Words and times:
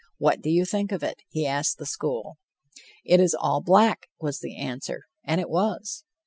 What 0.17 0.41
do 0.41 0.49
you 0.49 0.65
think 0.65 0.91
of 0.91 1.03
it?" 1.03 1.21
he 1.29 1.45
asked 1.45 1.77
the 1.77 1.85
school. 1.85 2.39
"It 3.05 3.19
is 3.19 3.35
all 3.35 3.61
black," 3.61 4.07
was 4.19 4.39
the 4.39 4.57
answer; 4.57 5.03
and 5.23 5.39
it 5.39 5.47
was. 5.47 6.05